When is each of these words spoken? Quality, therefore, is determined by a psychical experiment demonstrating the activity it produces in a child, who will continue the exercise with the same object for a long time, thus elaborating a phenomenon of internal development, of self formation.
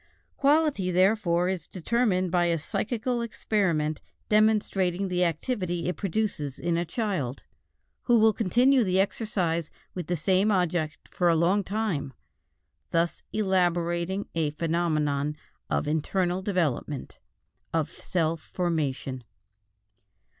Quality, 0.35 0.89
therefore, 0.89 1.47
is 1.47 1.67
determined 1.67 2.31
by 2.31 2.45
a 2.45 2.57
psychical 2.57 3.21
experiment 3.21 4.01
demonstrating 4.29 5.09
the 5.09 5.23
activity 5.23 5.87
it 5.87 5.95
produces 5.95 6.57
in 6.57 6.75
a 6.75 6.85
child, 6.85 7.43
who 8.05 8.17
will 8.19 8.33
continue 8.33 8.83
the 8.83 8.99
exercise 8.99 9.69
with 9.93 10.07
the 10.07 10.17
same 10.17 10.49
object 10.51 11.07
for 11.11 11.29
a 11.29 11.35
long 11.35 11.63
time, 11.63 12.13
thus 12.89 13.21
elaborating 13.31 14.27
a 14.33 14.49
phenomenon 14.49 15.35
of 15.69 15.87
internal 15.87 16.41
development, 16.41 17.19
of 17.71 17.91
self 17.91 18.41
formation. 18.41 19.23